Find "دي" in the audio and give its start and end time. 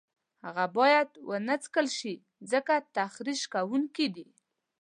4.15-4.27